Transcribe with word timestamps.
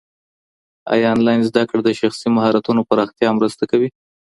ايا 0.93 1.07
انلاين 1.15 1.41
زده 1.49 1.61
کړه 1.69 1.81
د 1.83 1.89
شخصي 2.01 2.27
مهارتونو 2.35 2.81
پراختیا 2.89 3.29
مرسته 3.37 3.63
کوي؟ 3.71 3.89